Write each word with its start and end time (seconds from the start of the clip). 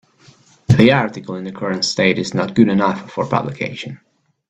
The 0.67 0.91
article 0.93 1.35
in 1.35 1.43
the 1.43 1.51
current 1.51 1.85
state 1.85 2.17
is 2.17 2.33
not 2.33 2.55
good 2.55 2.69
enough 2.69 3.11
for 3.11 3.23
publication. 3.23 3.99